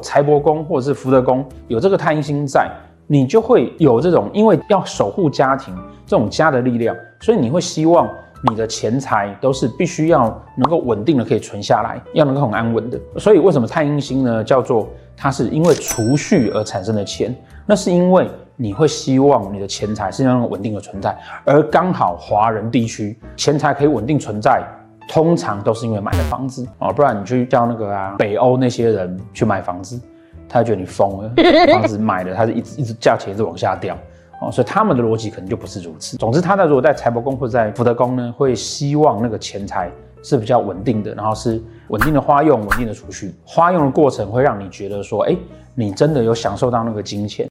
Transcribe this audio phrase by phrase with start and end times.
[0.00, 2.70] 财帛宫或者是福德宫有这个太阴星在，
[3.06, 5.74] 你就会有这种，因为要守护家庭
[6.06, 8.08] 这种家的力量，所以你会希望
[8.48, 10.22] 你的钱财都是必须要
[10.56, 13.00] 能够稳定的可以存下来，要能够很安稳的。
[13.18, 14.44] 所以为什么太阴星呢？
[14.44, 17.34] 叫做它是因为储蓄而产生的钱，
[17.64, 24.62] 那是因为你会希望你的钱财是那种稳定的存在，而刚好华人地区钱财可以稳定存在。
[25.08, 30.00] 通常都是因为买了房子哦，不然你去叫那个啊北欧那些人去买房子，
[30.48, 31.30] 他觉得你疯了。
[31.72, 33.96] 房子买了，他是一直一直价钱一直往下掉
[34.40, 36.16] 哦，所以他们的逻辑可能就不是如此。
[36.16, 39.90] 总之，他呢如果在财帛宫或者在福德宫呢，会希望那个钱财
[40.22, 43.34] 是比较稳定的，然后是稳定的花用、稳定的储蓄。
[43.44, 45.36] 花用的过程会让你觉得说，哎，
[45.74, 47.44] 你真的有享受到那个金钱。